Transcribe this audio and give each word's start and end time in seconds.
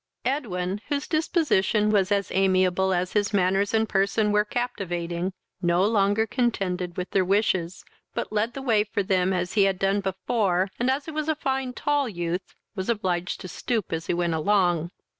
Edwin, 0.25 0.81
whose 0.87 1.07
disposition 1.07 1.91
was 1.91 2.11
as 2.11 2.31
amiable 2.31 2.91
as 2.91 3.13
his 3.13 3.35
manners 3.35 3.71
and 3.71 3.87
person 3.87 4.31
were 4.31 4.43
captivating, 4.43 5.31
no 5.61 5.85
longer 5.85 6.25
contended 6.25 6.97
with 6.97 7.11
their 7.11 7.23
wishes, 7.23 7.85
but 8.15 8.33
led 8.33 8.55
the 8.55 8.63
way 8.63 8.83
for 8.83 9.03
them 9.03 9.31
as 9.31 9.53
he 9.53 9.65
had 9.65 9.77
done 9.77 10.01
before, 10.01 10.69
and, 10.79 10.89
as 10.89 11.05
he 11.05 11.11
was 11.11 11.29
a 11.29 11.35
fine 11.35 11.71
tall 11.71 12.09
youth, 12.09 12.55
was 12.73 12.89
obliged 12.89 13.39
to 13.41 13.47
stoop 13.47 13.93
as 13.93 14.07
he 14.07 14.13
went 14.15 14.33
along. 14.33 14.89